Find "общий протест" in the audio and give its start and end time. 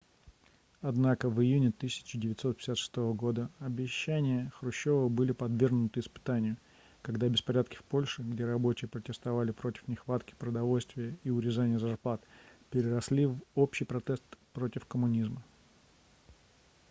13.53-14.23